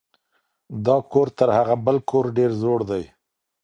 [0.85, 3.03] دا کور تر هغه بل کور ډېر زوړ دی.